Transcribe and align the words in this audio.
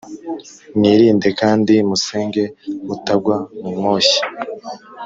Mwirinde 0.77 1.29
kandi 1.41 1.73
musenge 1.89 2.43
mutagwa 2.85 3.35
mu 3.63 3.71
moshya 3.81 4.21